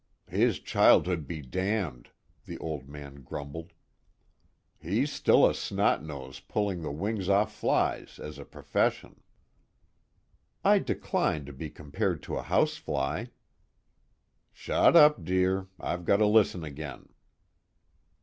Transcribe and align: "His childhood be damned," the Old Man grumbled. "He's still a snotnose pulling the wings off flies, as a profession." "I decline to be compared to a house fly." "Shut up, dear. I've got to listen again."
"His 0.31 0.57
childhood 0.57 1.27
be 1.27 1.43
damned," 1.43 2.09
the 2.47 2.57
Old 2.57 2.89
Man 2.89 3.21
grumbled. 3.21 3.71
"He's 4.79 5.11
still 5.11 5.45
a 5.45 5.53
snotnose 5.53 6.39
pulling 6.39 6.81
the 6.81 6.91
wings 6.91 7.29
off 7.29 7.53
flies, 7.53 8.17
as 8.17 8.39
a 8.39 8.43
profession." 8.45 9.21
"I 10.63 10.79
decline 10.79 11.45
to 11.45 11.53
be 11.53 11.69
compared 11.69 12.23
to 12.23 12.35
a 12.37 12.41
house 12.41 12.77
fly." 12.77 13.29
"Shut 14.51 14.95
up, 14.95 15.23
dear. 15.23 15.67
I've 15.79 16.03
got 16.03 16.17
to 16.17 16.25
listen 16.25 16.63
again." 16.63 17.09